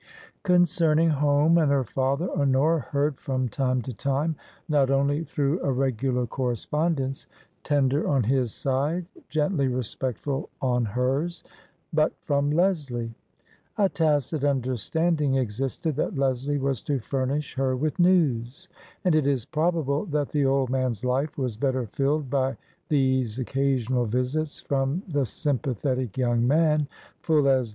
[0.41, 4.35] Concerning home and her father Honora heard from time to time,
[4.67, 7.27] not only through a regular correspond ence—
[7.63, 11.43] tender on his side, gently respectful on hers—
[11.93, 13.13] but from Leslie.
[13.77, 18.69] A tacit understanding existed that Leslie was to furnish her with news;
[19.05, 22.57] and it is probable that the old man's life was better filled by
[22.89, 26.87] these occa sional visits from the sympathetic young man,
[27.19, 27.69] full as 20 230 TRANSITION.